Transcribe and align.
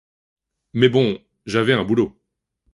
Mais 0.73 0.89
bon, 0.89 1.19
j’avais 1.45 1.73
un 1.73 1.83
boulot. 1.85 2.19